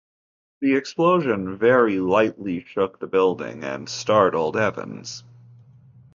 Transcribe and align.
The 0.61 0.75
explosion 0.77 1.59
very 1.59 1.99
lightly 1.99 2.63
shook 2.63 2.99
the 2.99 3.05
building 3.05 3.63
and 3.63 3.87
startled 3.87 4.57
Evans. 4.57 5.23